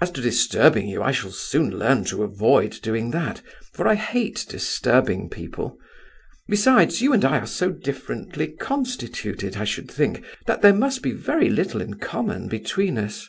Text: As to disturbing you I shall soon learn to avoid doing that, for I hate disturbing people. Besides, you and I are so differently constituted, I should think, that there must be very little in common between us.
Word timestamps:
As 0.00 0.12
to 0.12 0.20
disturbing 0.20 0.86
you 0.88 1.02
I 1.02 1.10
shall 1.10 1.32
soon 1.32 1.80
learn 1.80 2.04
to 2.04 2.22
avoid 2.22 2.78
doing 2.80 3.10
that, 3.10 3.40
for 3.72 3.88
I 3.88 3.96
hate 3.96 4.46
disturbing 4.48 5.28
people. 5.28 5.76
Besides, 6.46 7.02
you 7.02 7.12
and 7.12 7.24
I 7.24 7.40
are 7.40 7.46
so 7.48 7.72
differently 7.72 8.52
constituted, 8.52 9.56
I 9.56 9.64
should 9.64 9.90
think, 9.90 10.22
that 10.46 10.62
there 10.62 10.72
must 10.72 11.02
be 11.02 11.10
very 11.10 11.50
little 11.50 11.80
in 11.80 11.94
common 11.94 12.46
between 12.46 12.98
us. 12.98 13.28